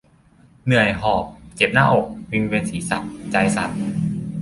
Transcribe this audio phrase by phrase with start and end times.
[0.65, 1.25] เหนื่อยหอบ
[1.55, 2.99] เจ็บหน้าอก วิงเวียนศีรษะ
[3.31, 3.71] ใจสั่น